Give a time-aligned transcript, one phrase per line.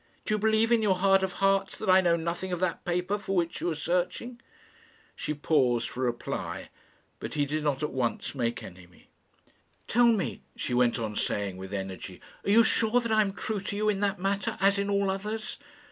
[0.25, 3.19] Do you believe in your heart of hearts that I know nothing of that paper
[3.19, 4.41] for which you are searching?"
[5.15, 6.69] She paused for a reply,
[7.19, 9.09] but he did not at once make any.
[9.87, 13.61] "Tell me," she went on saying, with energy, "are you sure that I am true
[13.61, 15.59] to you in that matter, as in all others?